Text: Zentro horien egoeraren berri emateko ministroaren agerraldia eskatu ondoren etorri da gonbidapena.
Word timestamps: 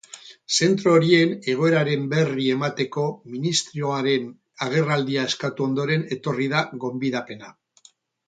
Zentro 0.59 0.93
horien 0.99 1.33
egoeraren 1.51 2.07
berri 2.13 2.45
emateko 2.53 3.03
ministroaren 3.35 4.25
agerraldia 4.67 5.27
eskatu 5.33 5.67
ondoren 5.69 6.07
etorri 6.19 6.51
da 6.57 6.63
gonbidapena. 6.85 7.53